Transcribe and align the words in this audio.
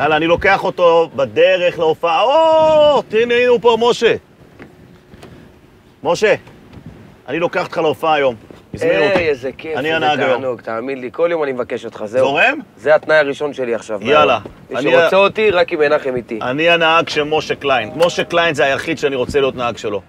יאללה, 0.00 0.16
אני 0.16 0.26
לוקח 0.26 0.64
אותו 0.64 1.10
בדרך 1.16 1.78
להופעה. 1.78 2.22
או, 2.22 3.02
תראי, 3.02 3.22
הנה 3.22 3.48
הוא 3.48 3.58
פה, 3.62 3.76
משה. 3.80 4.14
משה, 6.02 6.34
אני 7.28 7.38
לוקח 7.38 7.64
אותך 7.64 7.78
להופעה 7.78 8.14
היום. 8.14 8.34
הזמינו 8.74 9.04
אותי. 9.04 9.18
היי, 9.18 9.28
איזה 9.28 9.50
כיף, 9.58 9.78
אני 9.78 9.92
הנהג 9.92 10.20
היום. 10.20 10.40
תענוג, 10.40 10.60
תאמין 10.60 11.00
לי, 11.00 11.10
כל 11.12 11.28
יום 11.30 11.42
אני 11.44 11.52
מבקש 11.52 11.84
אותך, 11.84 12.04
זהו. 12.04 12.26
זורם? 12.26 12.58
זה 12.76 12.94
התנאי 12.94 13.16
הראשון 13.16 13.52
שלי 13.52 13.74
עכשיו. 13.74 13.98
יאללה. 14.02 14.38
מי 14.70 14.82
שרוצה 14.82 15.16
אותי, 15.16 15.50
רק 15.50 15.72
עם 15.72 15.78
מנחם 15.78 16.16
איתי. 16.16 16.38
אני 16.42 16.70
הנהג 16.70 17.08
של 17.08 17.22
משה 17.22 17.54
קליין. 17.54 17.90
משה 17.96 18.24
קליין 18.24 18.54
זה 18.54 18.64
היחיד 18.64 18.98
שאני 18.98 19.16
רוצה 19.16 19.40
להיות 19.40 19.56
נהג 19.56 19.76
שלו. 19.76 20.02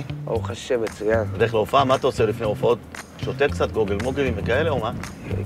אחי? 0.00 0.02
ברוך 0.24 0.50
השם, 0.50 0.82
מצוין. 0.82 1.24
בדרך 1.32 1.54
להופעה, 1.54 1.84
מה 1.84 1.94
אתה 1.94 2.06
עושה 2.06 2.26
לפני 2.26 2.46
הופעות? 2.46 2.78
שותה 3.24 3.48
קצת 3.48 3.72
גוגל 3.72 3.96
מוגלים 4.02 4.34
וכאלה, 4.36 4.70
או 4.70 4.78
מה? 4.78 4.92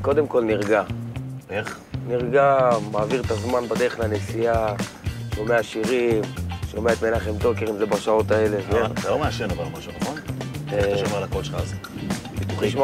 קודם 0.02 0.26
כל 0.26 0.44
נרגע. 0.44 0.82
איך? 1.50 1.78
נרגע, 2.08 2.70
מעביר 2.92 3.20
את 3.20 3.30
הזמן 3.30 3.68
בדרך 3.68 3.98
לנסיעה, 4.00 4.74
שומע 5.34 5.62
שירים, 5.62 6.22
שומע 6.70 6.92
את 6.92 7.02
מנחם 7.04 7.38
טוקר, 7.40 7.70
אם 7.70 7.76
זה 7.76 7.86
בשעות 7.86 8.30
האלה. 8.30 8.56
אה, 8.72 8.86
אתה 8.86 9.10
לא 9.10 9.18
מעשן 9.18 9.50
אבל 9.50 9.64
משהו, 9.78 9.92
נכון? 10.00 10.14
איך 10.72 10.86
אתה 10.86 10.98
שומר 10.98 11.16
על 11.16 11.22
הקול 11.24 11.44
שלך 11.44 11.54
אז? 11.54 11.74
תשמע, 12.60 12.82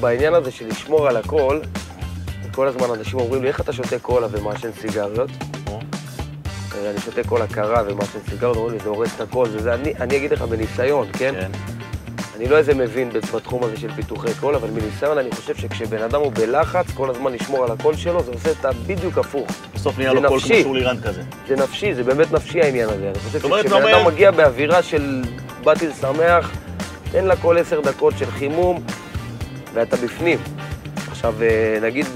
בעניין 0.00 0.34
הזה- 0.34 0.50
של 0.50 0.68
לשמור 0.68 1.08
על 1.08 1.16
הכל, 1.16 1.60
כל 2.54 2.68
הזמן 2.68 2.86
אנשים 2.98 3.18
אומרים 3.18 3.42
לי, 3.42 3.48
איך 3.48 3.60
אתה 3.60 3.72
שותה 3.72 3.98
קולה 3.98 4.26
ומעשן 4.30 4.70
סיגריות? 4.80 5.30
אה, 6.84 6.90
אני 6.90 7.00
שותה 7.00 7.24
קולה 7.28 7.46
קרה 7.46 7.82
ומעשן 7.86 8.18
סיגריות, 8.30 8.56
אומרים 8.56 8.74
לי, 8.74 8.80
זה 8.82 8.88
הורס 8.88 9.14
את 9.16 9.20
הכל, 9.20 9.46
וזה, 9.52 9.74
אני, 9.74 9.92
אני 10.00 10.16
אגיד 10.16 10.32
לך 10.32 10.42
בניסיון, 10.42 11.06
כן? 11.12 11.34
כן. 11.40 11.50
אני 12.36 12.48
לא 12.48 12.56
איזה 12.56 12.74
מבין 12.74 13.10
בתחום 13.34 13.64
הזה 13.64 13.76
של 13.76 13.92
פיתוחי 13.92 14.34
קול, 14.40 14.54
אבל 14.54 14.70
מניסיון 14.70 15.18
אני 15.18 15.30
חושב 15.30 15.54
שכשבן 15.56 16.02
אדם 16.02 16.20
הוא 16.20 16.32
בלחץ, 16.32 16.86
כל 16.94 17.10
הזמן 17.10 17.32
לשמור 17.32 17.64
על 17.64 17.70
הקול 17.70 17.96
שלו, 17.96 18.22
זה 18.22 18.30
עושה 18.32 18.50
את 18.50 18.64
הבדיוק 18.64 19.18
הפוך. 19.18 19.48
בסוף 19.74 19.98
נהיה 19.98 20.12
לו 20.12 20.28
קול 20.28 20.40
כמו. 20.40 20.56
שולי 20.62 20.86
רנד 20.86 21.00
כזה. 21.00 21.22
זה 21.48 21.56
נפשי, 21.56 21.94
זה 21.94 22.02
באמת 22.04 22.32
נפשי 22.32 22.60
העניין 22.60 22.88
הזה. 22.88 23.08
אני 23.10 23.18
חושב 23.18 23.30
שכשבן 23.38 23.58
אדם 23.58 23.72
אומר- 23.72 24.08
מגיע 24.08 24.30
באווירה 24.30 24.82
של 24.82 25.22
באתי 25.64 25.86
לשמח, 25.88 26.50
תן 27.12 27.24
לה 27.24 27.36
כל 27.36 27.58
עשר 27.58 27.80
דקות 27.80 28.14
של 28.18 28.30
חימום, 28.30 28.82
ואתה 29.74 29.96
בפנים. 29.96 30.38
עכשיו, 31.20 31.34
אה, 31.42 31.78
נגיד 31.82 32.06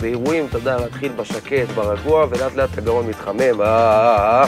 באירועים, 0.00 0.46
אתה 0.48 0.58
יודע, 0.58 0.76
להתחיל 0.76 1.12
בשקט, 1.12 1.68
ברגוע, 1.74 2.26
ולאט 2.30 2.56
לאט 2.56 2.78
הגרון 2.78 3.06
מתחמם, 3.06 3.60
אה, 3.60 3.66
אה, 3.66 4.46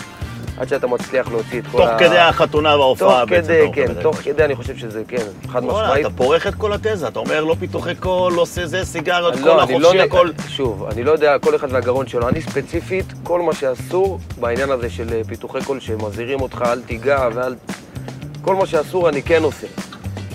עד 0.58 0.68
שאתה 0.68 0.86
מצליח 0.86 1.28
להוציא 1.28 1.60
את 1.60 1.64
כל 1.66 1.78
תוך 1.78 1.88
ה... 1.88 1.98
כדי 1.98 2.18
החתונה 2.18 2.76
וההופעה 2.76 3.20
תוך 3.20 3.30
בעצם. 3.30 3.46
כדי, 3.46 3.64
אתה 3.64 3.72
כן, 3.74 3.82
מקבל. 3.82 4.02
תוך 4.02 4.16
כדי 4.16 4.44
אני 4.44 4.54
חושב 4.54 4.76
שזה, 4.76 5.02
כן, 5.08 5.22
חד 5.48 5.64
משמעית. 5.64 6.06
אתה 6.06 6.14
פורך 6.16 6.46
את 6.46 6.54
כל 6.54 6.72
התזה, 6.72 7.08
אתה 7.08 7.18
אומר 7.18 7.44
לא 7.44 7.56
פיתוחי 7.60 7.94
קול, 7.94 8.32
לא 8.32 8.42
עושה 8.42 8.66
זה, 8.66 8.84
סיגריות, 8.84 9.36
לא, 9.36 9.46
לא, 9.46 9.62
החופשי, 9.62 9.98
נ- 9.98 10.00
הכל. 10.00 10.28
שוב, 10.48 10.84
אני 10.92 11.04
לא 11.04 11.10
יודע, 11.12 11.38
כל 11.38 11.56
אחד 11.56 11.72
והגרון 11.72 12.06
שלו. 12.06 12.28
אני 12.28 12.42
ספציפית, 12.42 13.06
כל 13.22 13.40
מה 13.40 13.54
שאסור 13.54 14.18
בעניין 14.40 14.70
הזה 14.70 14.90
של 14.90 15.22
פיתוחי 15.28 15.64
קול 15.64 15.80
שמזהירים 15.80 16.40
אותך, 16.40 16.64
אל 16.66 16.80
תיגע 16.80 17.28
ואל... 17.34 17.54
כל 18.42 18.54
מה 18.54 18.66
שאסור 18.66 19.08
אני 19.08 19.22
כן 19.22 19.42
עושה. 19.42 19.66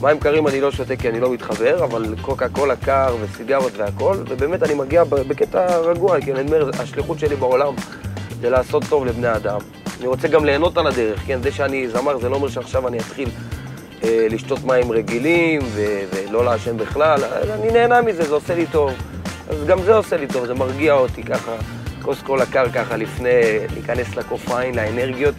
מים 0.02 0.20
קרים 0.20 0.48
אני 0.48 0.62
לא 0.62 0.72
שותה 0.72 0.95
כי 0.95 1.09
אני 1.09 1.20
לא 1.20 1.34
מתחבר, 1.34 1.84
אבל 1.84 2.16
קוקה 2.22 2.50
קולה 2.50 2.76
קר 2.76 3.16
וסיגרות 3.22 3.72
והכל, 3.78 4.16
ובאמת 4.28 4.64
אני 4.64 4.73
מגיע 4.73 5.03
בקטע 5.03 5.78
רגוע, 5.78 6.22
כי 6.22 6.34
אני 6.34 6.42
אומר, 6.42 6.70
השליחות 6.80 7.20
שלי 7.20 7.36
בעולם 7.36 7.73
זה 8.42 8.50
לעשות 8.50 8.84
טוב 8.90 9.06
לבני 9.06 9.36
אדם. 9.36 9.59
אני 10.00 10.08
רוצה 10.08 10.28
גם 10.28 10.45
ליהנות 10.45 10.78
על 10.78 10.88
הדרך, 10.88 11.20
כן? 11.25 11.42
זה 11.44 11.52
שאני 11.52 11.88
זמר 11.88 12.18
זה 12.18 12.30
לא 12.30 12.36
אומר 12.36 12.48
שעכשיו 12.48 12.88
אני 12.88 12.98
אתחיל 12.98 13.30
אה, 14.03 14.28
לשתות 14.30 14.64
מים 14.64 14.92
רגילים 14.92 15.62
ו- 15.64 16.03
ולא 16.14 16.45
לעשן 16.45 16.78
בכלל, 16.78 17.23
אני 17.23 17.72
נהנה 17.72 18.02
מזה, 18.02 18.23
זה 18.23 18.34
עושה 18.34 18.56
לי 18.56 18.66
טוב. 18.72 18.92
אז 19.50 19.66
גם 19.68 19.81
זה 19.81 19.95
עושה 19.95 20.18
לי 20.18 20.28
טוב, 20.28 20.45
זה 20.45 20.53
מרגיע 20.53 20.94
אותי 20.94 21.23
ככה, 21.23 21.52
כוס 22.02 22.22
קולה 22.22 22.45
קר 22.45 22.70
ככה 22.70 22.98
לפני 22.98 23.30
להיכנס 23.74 24.16
לקופאין, 24.16 24.75
לאנרגיות. 24.75 25.36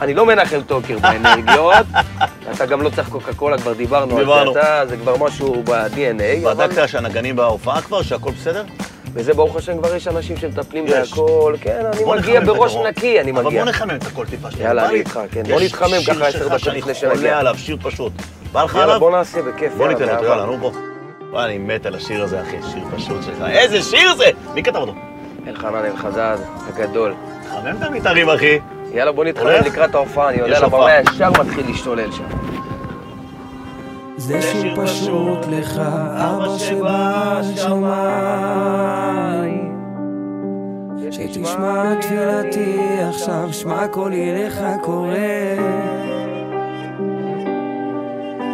אני 0.00 0.14
לא 0.14 0.26
מנחם 0.26 0.60
טוקר 0.66 0.98
באנרגיות, 0.98 1.86
אתה 2.54 2.66
גם 2.66 2.82
לא 2.82 2.90
צריך 2.90 3.08
קוקה 3.08 3.34
קולה, 3.34 3.58
כבר 3.58 3.72
דיברנו 3.72 4.18
על. 4.18 4.26
זה, 4.26 4.60
אתה, 4.60 4.86
זה 4.88 4.96
כבר 4.96 5.16
משהו 5.16 5.62
ב-DNA, 5.64 6.46
אבל... 6.48 6.66
בדקת 6.66 6.88
שהנגנים 6.88 7.36
בהופעה 7.36 7.82
כבר, 7.82 8.02
שהכל 8.02 8.30
בסדר? 8.30 8.64
וזה 9.14 9.34
ברוך 9.34 9.56
השם 9.56 9.78
כבר 9.78 9.94
יש 9.94 10.08
אנשים 10.08 10.36
שמטפלים 10.36 10.84
יש. 10.86 11.10
בהכל, 11.10 11.54
כן, 11.60 11.80
אני 11.92 12.04
מגיע 12.04 12.40
בראש. 12.40 12.76
נקי, 12.76 13.20
אני 13.20 13.30
אבל 13.30 13.42
מגיע. 13.42 13.62
בוא 13.62 13.70
נחמם 13.70 13.96
את 13.96 14.06
הכל 14.06 14.26
טיפה 14.26 14.50
שנייה. 14.50 14.68
יאללה, 14.68 14.88
אני 14.88 14.94
איתך, 14.94 15.20
כן. 15.32 15.42
בוא 15.42 15.60
יש 15.60 15.72
נתחמם 15.72 16.00
שיר 16.00 16.14
ככה 16.14 16.26
עשר 16.26 16.38
שלך 16.38 16.46
דקות 16.46 16.60
שאני 16.60 16.78
לפני 16.78 16.94
חולה 16.94 17.14
שנגיע. 17.14 17.38
עליו, 17.38 17.54
שיר 17.58 17.76
פשוט. 17.82 18.12
בא 18.52 18.62
לך 18.62 18.76
עליו? 18.76 18.98
בוא 19.00 19.10
נעשה 19.10 19.42
בכיף, 19.42 19.72
בוא 19.76 19.88
ניתן 19.88 20.08
אותו. 20.08 20.24
יאללה, 20.24 20.46
נו 20.46 20.58
בוא. 20.58 20.72
אני 21.44 21.58
מת 21.58 21.86
על 21.86 21.94
השיר 21.94 22.22
הזה, 22.22 22.42
אחי, 22.42 22.56
שיר 22.72 22.84
פשוט 22.96 23.22
שלך. 23.22 23.44
איזה 23.48 23.82
שיר 23.82 24.14
זה! 24.14 24.30
מי 24.54 24.62
כתב 24.62 24.76
אותו? 24.76 24.94
אלחנן 25.46 25.84
אלחדד, 25.84 26.36
הגדול. 26.68 27.14
חמם 27.50 27.76
את 27.78 27.82
המתארים, 27.82 28.28
אחי. 28.28 28.58
יאללה, 28.94 29.12
בוא 29.12 29.24
הולך? 29.40 29.66
לקראת 29.66 29.94
ההופעה, 29.94 30.28
אני 30.30 30.40
עולה 30.40 30.56
יש 30.56 30.62
לבמה. 30.62 30.86
ישר 31.00 31.30
מתחיל 31.30 31.66
להשתולל 31.66 32.12
שם. 32.12 32.24
זה 34.16 34.42
שיר 34.42 34.74
פשוט 34.76 35.46
לך, 35.46 35.80
אבא 36.16 36.58
שבשמיים. 36.58 37.76
שתשמע 41.10 41.92
את 41.92 42.00
תפילתי 42.00 42.78
עכשיו, 43.08 43.48
שמע 43.52 43.88
קולי 43.88 44.44
לך 44.44 44.60
קורא. 44.82 45.16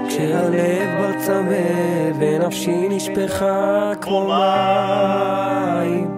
כשהלב 0.08 0.88
בר 0.98 1.12
צמא 1.18 1.54
ונפשי 2.18 2.88
נשפכה 2.90 3.92
כמו 4.00 4.26
מים. 4.28 6.10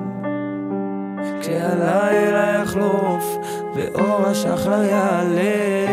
כשהלילה 1.41 2.63
יחלוף 2.63 3.39
ואור 3.77 4.27
השחר 4.27 4.83
יעלה. 4.83 5.85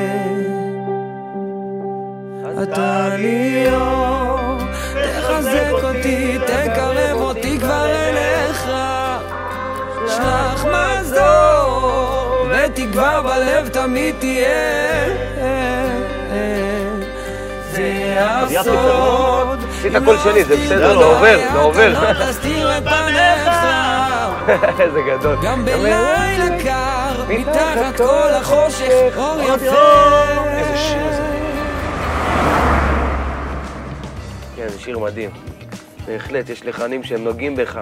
אתה 2.64 3.10
לי 3.18 3.66
אור, 3.74 4.58
תחזק 4.94 5.72
אותי, 5.84 6.38
תקרב 6.48 7.22
אותי 7.22 7.60
כבר 7.60 7.86
אליך. 7.86 8.72
שלח 10.08 10.66
מזור, 10.66 12.48
ותקווה 12.50 13.22
בלב 13.22 13.68
תמיד 13.68 14.16
תהיה. 14.20 15.32
זה 17.72 18.16
הסוד. 18.20 19.60
עשית 19.80 19.96
הכל 19.96 20.18
שלי, 20.18 20.44
זה 20.44 20.56
בסדר, 20.56 21.00
זה 21.00 21.06
עובר, 21.06 21.40
זה 21.54 21.58
עובר. 21.58 21.94
לא. 21.94 22.00
איזה 24.80 25.02
גדול. 25.02 25.36
גם 25.44 25.66
בלילה 25.66 26.64
קר, 26.64 26.71
מתחת 27.40 27.98
כל 27.98 28.30
החושך, 28.34 29.14
אור 29.18 29.42
יפה. 29.42 29.56
איזה 30.48 30.78
שיר 30.78 31.14
זה. 31.14 31.22
כן, 34.56 34.68
זה 34.70 34.80
שיר 34.80 35.00
מדהים. 35.00 35.30
בהחלט, 36.08 36.50
יש 36.50 36.66
לחנים 36.66 37.04
שהם 37.04 37.24
נוגעים 37.24 37.56
בך. 37.56 37.80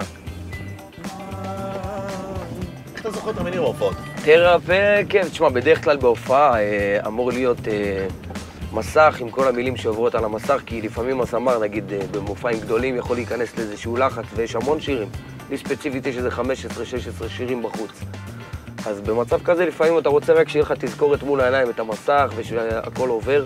איך 2.92 3.00
אתה 3.00 3.10
זוכר 3.10 3.30
את 3.30 3.38
המילים 3.38 3.60
בהופעות? 3.60 3.96
תרפא, 4.24 5.02
כן, 5.08 5.28
תשמע, 5.28 5.48
בדרך 5.48 5.84
כלל 5.84 5.96
בהופעה 5.96 6.60
אה, 6.60 6.98
אמור 7.06 7.32
להיות 7.32 7.68
אה, 7.68 8.06
מסך 8.72 9.16
עם 9.20 9.30
כל 9.30 9.48
המילים 9.48 9.76
שעוברות 9.76 10.14
על 10.14 10.24
המסך, 10.24 10.62
כי 10.66 10.82
לפעמים 10.82 11.20
הזמר, 11.20 11.58
נגיד, 11.58 11.92
אה, 11.92 11.98
במופעים 12.10 12.60
גדולים 12.60 12.96
יכול 12.96 13.16
להיכנס 13.16 13.58
לאיזשהו 13.58 13.96
לחץ, 13.96 14.24
ויש 14.34 14.56
המון 14.56 14.80
שירים. 14.80 15.08
לי 15.50 15.58
ספציפית 15.58 16.06
יש 16.06 16.16
איזה 16.16 16.28
15-16 16.28 17.28
שירים 17.28 17.62
בחוץ. 17.62 17.90
אז 18.86 19.00
במצב 19.00 19.42
כזה 19.44 19.66
לפעמים 19.66 19.98
אתה 19.98 20.08
רוצה 20.08 20.32
רק 20.32 20.48
שיהיה 20.48 20.62
לך 20.62 20.72
תזכורת 20.78 21.22
מול 21.22 21.40
העיניים 21.40 21.70
את 21.70 21.78
המסך 21.80 22.32
ושהכול 22.36 23.08
עובר. 23.08 23.44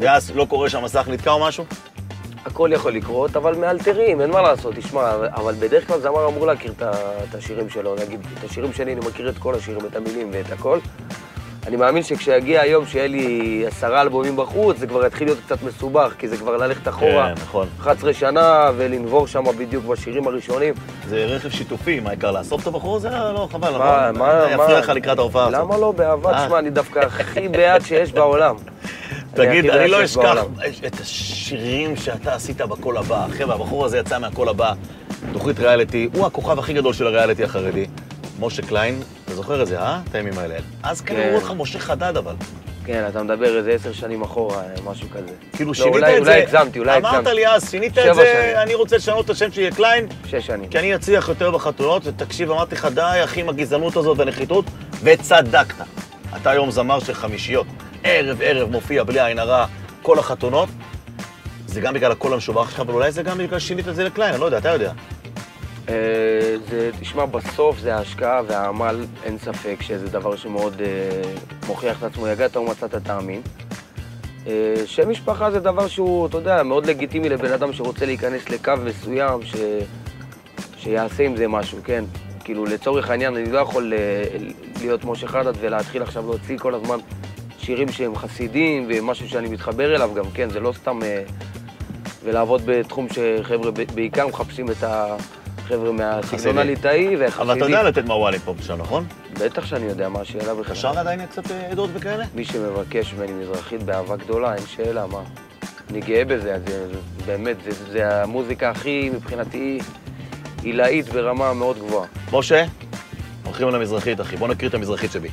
ואז 0.00 0.30
לא 0.36 0.46
קורה 0.48 0.70
שהמסך 0.70 1.08
נתקע 1.08 1.30
או 1.30 1.46
משהו? 1.46 1.64
הכל 2.44 2.70
יכול 2.72 2.92
לקרות, 2.92 3.36
אבל 3.36 3.54
מאלתרים, 3.54 4.20
אין 4.20 4.30
מה 4.30 4.42
לעשות, 4.42 4.74
תשמע, 4.74 5.14
אבל 5.34 5.54
בדרך 5.54 5.86
כלל 5.86 6.00
זמר 6.00 6.26
אמור 6.28 6.46
להכיר 6.46 6.72
את 6.78 7.34
השירים 7.34 7.70
שלו, 7.70 7.94
נגיד, 7.94 8.20
את 8.38 8.44
השירים 8.50 8.72
שלי 8.72 8.92
אני 8.92 9.00
מכיר 9.06 9.28
את 9.28 9.38
כל 9.38 9.54
השירים, 9.54 9.86
את 9.86 9.96
המילים 9.96 10.30
ואת 10.32 10.52
הכל. 10.52 10.78
אני 11.66 11.76
מאמין 11.76 12.02
שכשיגיע 12.02 12.60
היום 12.60 12.86
שיהיה 12.86 13.06
לי 13.06 13.64
עשרה 13.66 14.02
אלבומים 14.02 14.36
בחוץ, 14.36 14.78
זה 14.78 14.86
כבר 14.86 15.06
יתחיל 15.06 15.28
להיות 15.28 15.38
קצת 15.46 15.62
מסובך, 15.62 16.14
כי 16.18 16.28
זה 16.28 16.36
כבר 16.36 16.56
ללכת 16.56 16.88
אחורה 16.88 17.32
כן, 17.34 17.42
נכון. 17.42 17.68
11 17.80 18.12
שנה 18.12 18.70
ולנבור 18.76 19.26
שם 19.26 19.44
בדיוק 19.58 19.84
בשירים 19.84 20.26
הראשונים. 20.26 20.74
זה 21.08 21.24
רכב 21.24 21.48
שיתופי, 21.48 22.00
מה 22.00 22.08
העיקר 22.10 22.30
לאסוף 22.30 22.62
את 22.62 22.66
הבחור 22.66 22.96
הזה? 22.96 23.08
לא, 23.08 23.48
חבל, 23.52 23.70
מה, 23.70 23.76
נכון? 23.76 24.18
מה, 24.18 24.46
אני 24.46 24.56
מה... 24.56 24.64
אפריע 24.64 24.78
לך 24.78 24.88
לקראת 24.88 25.18
ההופעה 25.18 25.46
הזאת. 25.46 25.60
למה 25.60 25.76
לא? 25.76 25.92
באהבה, 25.92 26.32
אה. 26.32 26.44
תשמע, 26.46 26.58
אני 26.58 26.70
דווקא 26.70 26.98
הכי 26.98 27.48
בעד 27.48 27.84
שיש 27.84 28.12
בעולם. 28.12 28.56
תגיד, 29.34 29.66
אני 29.66 29.88
לא 29.88 30.04
אשכח. 30.04 30.44
את 30.86 31.00
השירים 31.00 31.96
שאתה 31.96 32.34
עשית 32.34 32.60
בקול 32.60 32.96
הבא. 32.96 33.26
חבר'ה, 33.38 33.54
הבחור 33.54 33.84
הזה 33.84 33.98
יצא 33.98 34.18
מהקול 34.18 34.48
הבא, 34.48 34.72
תוכנית 35.32 35.58
ריאליטי, 35.58 36.08
הוא 36.14 36.26
הכוכב 36.26 36.58
הכי 36.58 36.72
גדול 36.72 36.92
של 36.92 37.06
הריאליטי 37.06 37.44
החרדי. 37.44 37.86
משה 38.40 38.62
קליין, 38.62 39.00
אתה 39.32 39.40
זוכר 39.40 39.62
את 39.62 39.66
זה, 39.66 39.80
אה? 39.80 40.00
את 40.10 40.14
הימים 40.14 40.38
האלה. 40.38 40.54
אז 40.82 41.00
כאלה 41.00 41.22
כן. 41.22 41.28
אמרו 41.28 41.38
לך 41.38 41.52
משה 41.56 41.78
חדד 41.78 42.16
אבל. 42.16 42.34
כן, 42.84 43.04
אתה 43.08 43.22
מדבר 43.22 43.58
איזה 43.58 43.70
עשר 43.72 43.92
שנים 43.92 44.22
אחורה, 44.22 44.62
משהו 44.84 45.08
כזה. 45.10 45.32
כאילו 45.52 45.70
לא, 45.70 45.74
שינית 45.74 45.96
את 45.96 46.00
זה. 46.00 46.18
אולי 46.18 46.42
הגזמתי, 46.42 46.78
אולי 46.78 46.96
אמרת 46.96 47.14
הגזמתי. 47.14 47.34
לי 47.36 47.46
אז, 47.46 47.70
שינית 47.70 47.98
את 47.98 48.14
זה. 48.14 48.62
אני 48.62 48.74
רוצה 48.74 48.96
לשנות 48.96 49.24
את 49.24 49.30
השם 49.30 49.52
שלי 49.52 49.70
לקליין, 49.70 50.06
שש 50.26 50.46
שנים. 50.46 50.70
כי 50.70 50.78
אני 50.78 50.94
אצליח 50.94 51.28
יותר 51.28 51.50
בחתונות, 51.50 52.02
ותקשיב, 52.06 52.50
אמרתי 52.50 52.74
לך, 52.74 52.88
די, 52.94 53.20
אחי, 53.24 53.40
עם 53.40 53.48
הגזענות 53.48 53.96
הזאת 53.96 54.18
והנחיתות, 54.18 54.64
וצדקת. 55.02 55.74
אתה 56.36 56.50
היום 56.50 56.70
זמר 56.70 57.00
של 57.00 57.14
חמישיות. 57.14 57.66
ערב 58.04 58.42
ערב 58.42 58.70
מופיע 58.70 59.04
בלי 59.04 59.20
עין 59.20 59.38
הרע, 59.38 59.66
כל 60.02 60.18
החתונות. 60.18 60.68
זה 61.66 61.80
גם 61.80 61.94
בגלל 61.94 62.12
הקול 62.12 62.32
המשובח 62.32 62.70
שלך, 62.70 62.80
אבל 62.80 62.94
אולי 62.94 63.12
זה 63.12 63.22
גם 63.22 63.38
בגלל 63.38 63.58
ששינית 63.58 63.88
את 63.88 63.94
זה 63.94 64.04
לקליין, 64.04 64.32
אני 64.32 64.40
לא 64.40 64.46
יודע, 64.46 64.58
אתה 64.58 64.68
יודע. 64.68 64.92
אה, 65.88 66.56
זה, 66.70 66.90
תשמע, 67.00 67.26
בסוף 67.26 67.78
זה 67.78 67.94
ההשקעה 67.96 68.42
והעמל, 68.46 69.04
אין 69.24 69.38
ספק 69.38 69.76
שזה 69.80 70.08
דבר 70.08 70.36
שמאוד 70.36 70.80
אה, 70.80 71.22
מוכיח 71.66 71.98
את 71.98 72.02
עצמו. 72.02 72.28
יגעת 72.28 72.56
ומצאת 72.56 72.94
תאמין. 72.94 73.40
אה, 74.46 74.74
שם 74.86 75.10
משפחה 75.10 75.50
זה 75.50 75.60
דבר 75.60 75.88
שהוא, 75.88 76.26
אתה 76.26 76.36
יודע, 76.36 76.62
מאוד 76.62 76.86
לגיטימי 76.86 77.28
לבן 77.28 77.52
אדם 77.52 77.72
שרוצה 77.72 78.06
להיכנס 78.06 78.48
לקו 78.48 78.72
מסוים, 78.84 79.42
ש... 79.42 79.54
שיעשה 80.76 81.22
עם 81.22 81.36
זה 81.36 81.48
משהו, 81.48 81.78
כן? 81.84 82.04
כאילו, 82.44 82.64
לצורך 82.64 83.10
העניין, 83.10 83.36
אני 83.36 83.52
לא 83.52 83.58
יכול 83.58 83.92
להיות 84.80 85.04
משה 85.04 85.28
חדד 85.28 85.52
ולהתחיל 85.60 86.02
עכשיו 86.02 86.22
להוציא 86.26 86.58
כל 86.58 86.74
הזמן 86.74 86.98
שירים 87.58 87.88
שהם 87.88 88.16
חסידים 88.16 88.86
ומשהו 88.88 89.28
שאני 89.28 89.48
מתחבר 89.48 89.94
אליו 89.94 90.10
גם, 90.14 90.24
כן? 90.34 90.50
זה 90.50 90.60
לא 90.60 90.72
סתם... 90.72 91.00
ולעבוד 92.24 92.62
בתחום 92.66 93.06
שחבר'ה 93.08 93.70
בעיקר 93.94 94.26
מחפשים 94.26 94.70
את 94.70 94.84
החבר'ה 95.64 95.92
מהסגנון. 95.92 96.58
הליטאי 96.58 97.16
והחסידי. 97.16 97.42
אבל 97.42 97.56
אתה 97.56 97.64
יודע 97.64 97.82
לתת 97.82 98.04
מוואלים 98.04 98.40
פה 98.40 98.54
ושם, 98.58 98.78
נכון? 98.78 99.04
בטח 99.40 99.66
שאני 99.66 99.86
יודע 99.86 100.08
מה 100.08 100.20
השאלה 100.20 100.54
בכלל. 100.54 100.72
אפשר 100.72 100.98
עדיין 100.98 101.26
קצת 101.26 101.50
אה, 101.50 101.70
עדות 101.70 101.90
וכאלה? 101.94 102.24
מי 102.34 102.44
שמבקש 102.44 103.14
ממני 103.14 103.32
מזרחית 103.32 103.82
באהבה 103.82 104.16
גדולה, 104.16 104.54
אין 104.54 104.66
שאלה, 104.66 105.06
מה? 105.06 105.22
אני 105.90 106.00
גאה 106.00 106.24
בזה, 106.24 106.58
זה, 106.66 106.88
זה, 106.88 106.98
באמת, 107.26 107.56
זה, 107.64 107.70
זה 107.92 108.22
המוזיקה 108.22 108.70
הכי, 108.70 109.10
מבחינתי, 109.14 109.78
עילאית 110.62 111.08
ברמה 111.08 111.54
מאוד 111.54 111.78
גבוהה. 111.78 112.06
משה, 112.32 112.64
הולכים 113.44 113.68
על 113.68 113.74
המזרחית, 113.74 114.20
אחי. 114.20 114.36
בוא 114.36 114.48
נקריא 114.48 114.68
את 114.68 114.74
המזרחית 114.74 115.12
שבי. 115.12 115.28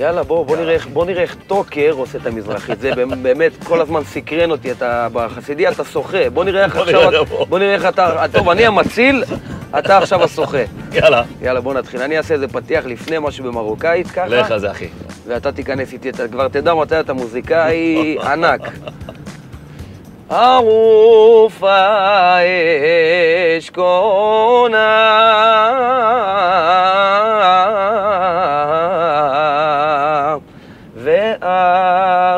יאללה, 0.00 0.22
בוא, 0.22 0.46
בוא, 0.46 0.56
נראה, 0.56 0.76
בוא 0.92 1.04
נראה 1.04 1.22
איך 1.22 1.36
טוקר 1.46 1.92
עושה 1.96 2.18
את 2.18 2.26
המזרחית. 2.26 2.80
זה 2.80 2.90
באמת 3.22 3.64
כל 3.64 3.80
הזמן 3.80 4.04
סקרן 4.04 4.50
אותי, 4.50 4.72
אתה 4.72 5.08
בחסידי 5.12 5.68
אתה 5.68 5.84
שוחה. 5.84 6.30
בוא 6.30 6.44
נראה 6.44 6.64
איך 6.64 6.76
עכשיו... 6.76 7.24
בוא. 7.48 7.58
נראה 7.58 7.74
איך 7.74 7.86
אתה... 7.86 8.24
טוב, 8.32 8.48
אני 8.48 8.66
המציל, 8.66 9.24
אתה 9.78 9.98
עכשיו 9.98 10.24
השוחה. 10.24 10.58
יאללה. 10.92 11.22
יאללה, 11.42 11.60
בוא 11.60 11.74
נתחיל. 11.74 12.02
אני 12.02 12.18
אעשה 12.18 12.34
איזה 12.34 12.48
פתיח 12.48 12.86
לפני 12.86 13.16
משהו 13.20 13.44
במרוקאית, 13.44 14.10
ככה. 14.10 14.26
לך 14.26 14.56
זה, 14.56 14.70
אחי. 14.70 14.88
ואתה 15.26 15.52
תיכנס 15.52 15.92
איתי, 15.92 16.10
אתה 16.10 16.28
כבר 16.28 16.48
תדע 16.48 16.74
מתי 16.74 17.00
אתה 17.00 17.12
מוזיקאי 17.12 18.16
ענק. 18.22 18.60
ערוף 20.30 21.62
האש 21.62 23.70
קונה 23.70 24.80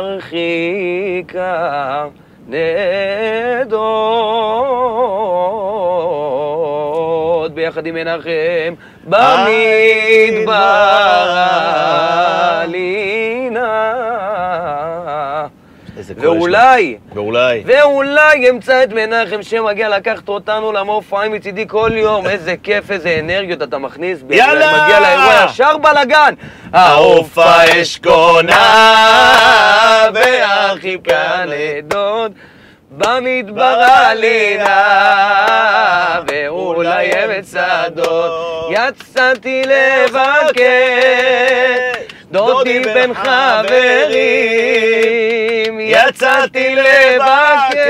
וארחיקה 0.02 2.06
נדוד. 2.48 3.82
ביחד 7.54 7.86
עם 7.86 7.94
מנחם 7.94 8.74
במדבר 9.04 10.52
עלינה 12.62 13.01
יש 16.18 16.24
לו. 16.24 16.32
ואולי, 16.32 16.96
ואולי. 17.14 17.62
ואולי 17.66 18.50
אמצא 18.50 18.82
את 18.82 18.92
מנחם 18.92 19.42
שמגיע 19.42 19.88
לקחת 19.88 20.28
אותנו 20.28 20.72
למופעים 20.72 21.32
מצידי 21.32 21.64
כל 21.68 21.90
יום. 21.94 22.26
איזה 22.26 22.54
כיף, 22.62 22.90
איזה 22.90 23.16
אנרגיות 23.20 23.62
אתה 23.62 23.78
מכניס. 23.78 24.18
יאללה! 24.30 24.84
מגיע 24.84 25.00
לאירוע 25.00 25.44
ישר 25.44 25.76
בלאגן. 25.76 26.34
העוף 26.72 27.38
האשכונה 27.38 28.56
והחיכה 30.14 31.44
לדוד. 31.46 32.32
במדבר 32.96 33.84
עלינה, 33.88 34.68
ואולי 36.28 37.10
אמצע 37.24 37.88
דוד. 37.88 38.30
יצאתי 38.70 39.62
לבקר, 39.62 40.62
דודי 42.30 42.80
בן 42.80 43.14
חברים. 43.14 44.22
יצאתי 45.86 46.74
לבקש, 46.76 47.82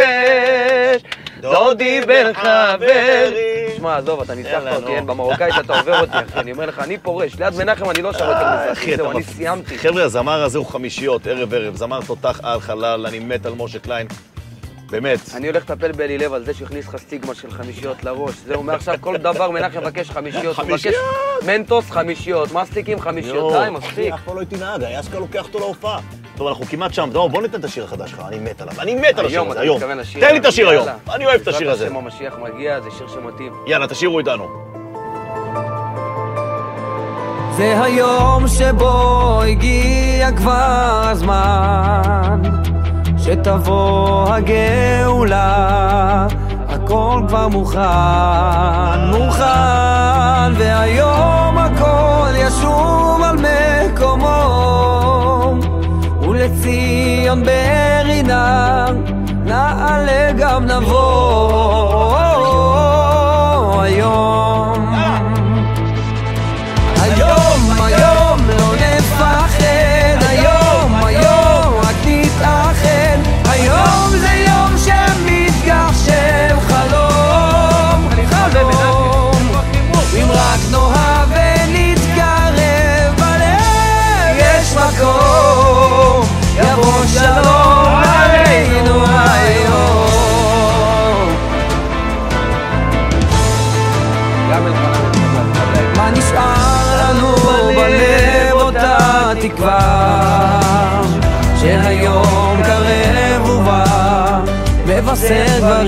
דודי 1.40 2.00
בן 2.00 2.32
חברים. 2.32 3.76
שמע, 3.76 3.96
עזוב, 3.96 4.20
אתה 4.20 4.34
ניצחת 4.34 4.72
אותי. 4.74 4.92
אין, 4.92 5.06
במרוקאית 5.06 5.54
אתה 5.60 5.78
עובר 5.78 6.00
אותי, 6.00 6.12
אחי. 6.12 6.40
אני 6.40 6.52
אומר 6.52 6.66
לך, 6.66 6.78
אני 6.78 6.98
פורש. 6.98 7.34
ליד 7.34 7.54
מנחם 7.56 7.90
אני 7.90 8.02
לא 8.02 8.12
שר 8.12 8.24
יותר 8.24 8.46
מזה, 8.54 8.72
אחי. 8.72 8.96
זהו, 8.96 9.10
אני 9.10 9.22
סיימתי. 9.22 9.78
חבר'ה, 9.78 10.04
הזמר 10.04 10.42
הזה 10.42 10.58
הוא 10.58 10.66
חמישיות, 10.66 11.26
ערב 11.26 11.54
ערב. 11.54 11.76
זמר 11.76 12.00
תותח 12.06 12.40
על 12.42 12.60
חלל, 12.60 13.06
אני 13.06 13.18
מת 13.18 13.46
על 13.46 13.52
משה 13.56 13.78
קליין. 13.78 14.06
באמת. 14.90 15.18
אני 15.34 15.48
הולך 15.48 15.70
לטפל 15.70 15.92
באלי 15.92 16.18
לב 16.18 16.32
על 16.32 16.44
זה 16.44 16.54
שהכניס 16.54 16.88
לך 16.88 16.96
סטיגמה 16.96 17.34
של 17.34 17.50
חמישיות 17.50 18.04
לראש. 18.04 18.34
זהו, 18.46 18.62
מעכשיו 18.62 18.94
כל 19.00 19.16
דבר 19.16 19.50
מנחם 19.50 19.80
מבקש 19.80 20.10
חמישיות. 20.10 20.58
הוא 20.58 20.64
מבקש 20.66 20.82
חמישיות? 20.82 20.96
מנטוס 21.46 21.90
חמישיות, 21.90 22.52
מסטיקים 22.52 23.00
חמישיות. 23.00 23.52
די, 23.52 23.70
מספיק. 23.70 24.14
אף 24.14 24.20
פעם 24.24 24.34
לא 24.34 24.40
הייתי 24.40 24.56
נהג, 24.56 24.84
היה 24.84 25.00
לוקח 25.18 25.44
אותו 25.44 25.58
להופעה. 25.58 26.00
טוב, 26.42 26.48
אנחנו 26.48 26.64
כמעט 26.64 26.94
שם. 26.94 27.10
בוא 27.12 27.42
ניתן 27.42 27.60
את 27.60 27.64
השיר 27.64 27.84
החדש 27.84 28.10
שלך, 28.10 28.22
אני 28.28 28.38
מת 28.38 28.60
עליו. 28.60 28.74
אני 28.80 28.94
מת 28.94 29.18
על 29.18 29.26
השיר 29.26 29.42
הזה, 29.42 29.52
אתה 29.52 29.60
היום. 29.60 29.80
תן 30.20 30.32
לי 30.32 30.38
את 30.38 30.46
השיר 30.46 30.68
היום. 30.68 30.88
אני 31.14 31.26
אוהב 31.26 31.40
את 31.40 31.48
השיר 31.48 31.68
בעזרת 31.68 31.74
הזה. 31.74 31.86
השם 31.86 31.96
המשיח 31.96 32.34
מגיע, 32.42 32.80
זה 32.80 32.90
שיר 32.98 33.08
שמתאים. 33.08 33.52
יאללה, 33.66 33.86
תשאירו 33.86 34.18
איתנו. 34.18 34.48
זה 37.56 37.82
היום 37.82 38.48
שבו 38.48 39.42
הגיע 39.42 40.32
כבר 40.32 41.00
הזמן 41.10 42.42
שתבוא 43.18 44.28
הגאולה 44.28 46.26
הכל 46.68 47.22
כבר 47.28 47.48
מוכן, 47.48 47.80
מוכן 49.12 50.52
והיום 50.58 51.58
הכל 51.58 52.30
ישוב 52.36 53.22
על 53.22 53.36
מקומו 53.36 55.01
ולציון 56.42 57.42
ברינה 57.42 58.86
נעלה 59.44 60.32
גם 60.38 60.64
נבוא 60.64 62.02
היום, 63.82 64.91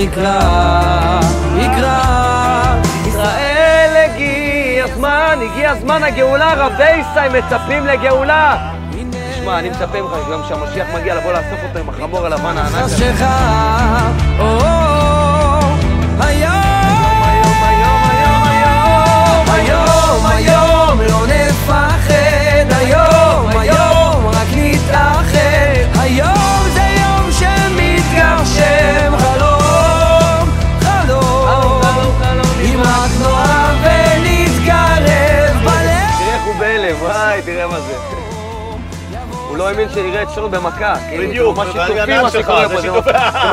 יקרא 0.05 1.21
יקרא 1.57 2.01
ישראל 3.07 3.97
הגיע 3.97 4.85
הזמן, 4.85 5.39
הגיע 5.43 5.71
הזמן 5.71 6.03
הגאולה, 6.03 6.55
רבי 6.57 6.91
ישראל 7.01 7.39
מצפים 7.39 7.87
לגאולה. 7.87 8.71
תשמע, 9.33 9.59
אני 9.59 9.71
מצפה 9.71 10.03
ממך 10.03 10.13
גם 10.33 10.43
כשהמשיח 10.43 10.87
מגיע 10.95 11.15
לבוא 11.15 11.33
לאסוף 11.33 11.59
אותו 11.69 11.79
עם 11.79 11.89
החמור 11.89 12.27
הלבן 12.27 12.57
הענק 12.59 12.75
הזה. 12.75 13.13
לא 14.39 14.59
היום 22.71 23.49
היום 23.59 24.27
רק 24.27 24.49
נתאחד 24.57 26.01
היום 26.01 26.64
מבין 39.85 39.95
שנראה 39.95 40.23
אצלנו 40.23 40.51
במכה. 40.51 40.95
כאילו, 41.09 41.29
בדיוק, 41.29 41.57
זה 41.57 41.63
ממש 41.63 41.77
ואני 41.77 41.89
שיתופי 41.89 42.01
הנהג 42.13 42.23
מה 42.23 42.31
שקורה 42.31 42.69
פה, 42.69 42.81
זה 42.81 42.91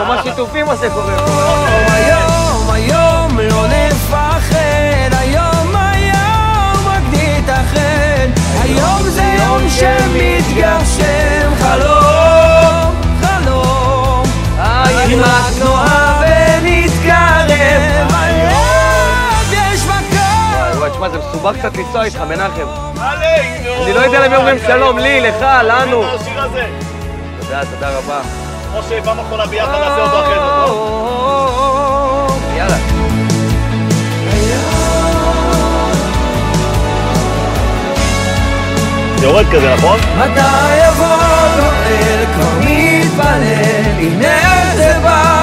ממש 0.06 0.20
שיתופי 0.24 0.64
מה 0.64 0.76
שקורה 0.76 1.18
פה. 1.18 2.31
מסובך 21.42 21.60
קצת 21.60 21.78
לנסוע 21.78 22.04
איתך, 22.04 22.22
מנחם. 22.22 22.68
עלינו! 23.02 23.84
אני 23.84 23.94
לא 23.94 24.00
יודע 24.00 24.28
למי 24.28 24.36
אומרים 24.36 24.58
שלום, 24.68 24.98
לי, 24.98 25.22
לך, 25.22 25.46
לנו. 25.64 26.04
תודה, 27.40 27.62
תודה 27.66 27.98
רבה. 27.98 28.22
משה, 28.80 29.02
פעם 29.04 29.20
אחרונה 29.20 29.46
ביחד 29.46 29.72
נעשה 29.72 30.02
אותו 30.04 30.20
אחרי 30.20 30.36
זה, 30.36 30.42
טוב? 30.66 32.42
יאללה. 32.58 32.76
זה 39.18 39.26
יורד 39.26 39.46
כזה, 39.52 39.76
נכון? 39.76 40.00
מתי 40.18 40.88
יבוא 40.88 41.18
גואל 41.60 42.26
כבר 42.36 42.60
מתפלל, 42.60 44.00
הנה 44.00 44.76
זה 44.76 45.00
בא 45.04 45.41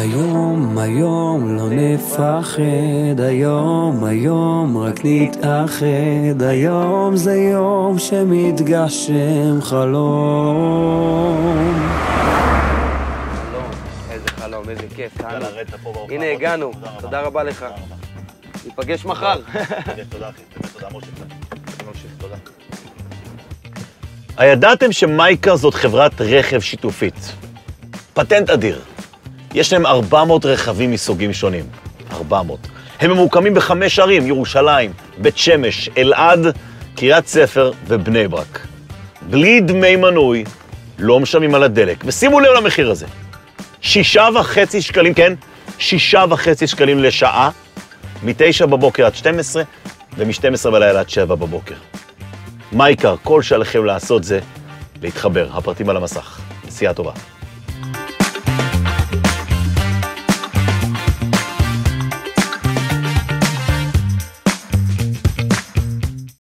היום, 0.00 0.78
היום 0.78 1.56
לא 1.56 1.68
נפחד, 1.70 3.20
היום, 3.20 4.04
היום 4.04 4.78
רק 4.78 5.00
נתאחד, 5.04 6.42
היום 6.42 7.16
זה 7.16 7.34
יום 7.34 7.98
שמתגשם 7.98 9.60
חלום. 9.62 11.08
איזה 14.10 14.28
חלום, 14.28 14.68
איזה 14.68 14.82
כיף, 14.96 15.16
בהופעה. 15.82 16.04
הנה, 16.10 16.32
הגענו. 16.32 16.72
תודה 17.00 17.20
רבה 17.20 17.42
לך. 17.42 17.64
ניפגש 18.64 19.04
מחר. 19.04 19.40
תודה, 20.10 20.28
אחי. 20.28 20.42
תודה, 20.72 20.88
משה. 20.90 21.08
תודה. 22.18 22.36
הידעתם 24.36 24.92
שמייקה 24.92 25.56
זאת 25.56 25.74
חברת 25.74 26.20
רכב 26.20 26.60
שיתופית? 26.60 27.32
פטנט 28.14 28.50
אדיר. 28.50 28.89
יש 29.54 29.72
להם 29.72 29.86
400 29.86 30.44
רכבים 30.44 30.90
מסוגים 30.90 31.32
שונים. 31.32 31.64
400. 32.12 32.58
הם 33.00 33.10
ממוקמים 33.10 33.54
בחמש 33.54 33.98
ערים, 33.98 34.26
ירושלים, 34.26 34.92
בית 35.18 35.38
שמש, 35.38 35.88
אלעד, 35.98 36.46
קריית 36.96 37.26
ספר 37.26 37.72
ובני 37.86 38.28
ברק. 38.28 38.66
בלי 39.22 39.60
דמי 39.60 39.96
מנוי, 39.96 40.44
לא 40.98 41.20
משלמים 41.20 41.54
על 41.54 41.62
הדלק. 41.62 41.96
ושימו 42.04 42.40
לב 42.40 42.52
למחיר 42.56 42.90
הזה. 42.90 43.06
שישה 43.80 44.28
וחצי 44.34 44.82
שקלים, 44.82 45.14
כן? 45.14 45.32
שישה 45.78 46.24
וחצי 46.30 46.66
שקלים 46.66 47.02
לשעה, 47.02 47.50
מ-9 48.22 48.66
בבוקר 48.66 49.06
עד 49.06 49.14
12, 49.14 49.62
ומ-12 50.16 50.70
בלילה 50.70 51.00
עד 51.00 51.10
7 51.10 51.34
בבוקר. 51.34 51.74
מה 52.72 52.84
העיקר? 52.84 53.14
כל 53.22 53.42
שעליכם 53.42 53.84
לעשות 53.84 54.24
זה 54.24 54.40
להתחבר. 55.02 55.48
הפרטים 55.52 55.88
על 55.88 55.96
המסך. 55.96 56.40
נסיעה 56.66 56.94
טובה. 56.94 57.12